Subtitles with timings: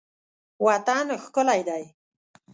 [0.65, 1.83] وطن ښکلی دی.